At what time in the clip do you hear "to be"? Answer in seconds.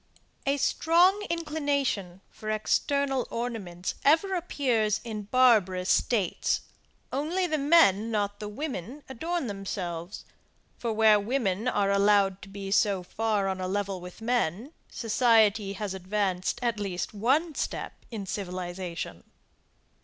12.41-12.71